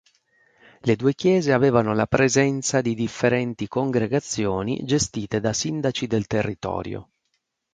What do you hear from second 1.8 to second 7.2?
la presenza di differenti congregazioni gestite da sindaci del territorio.